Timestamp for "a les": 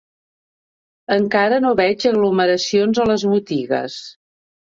3.05-3.27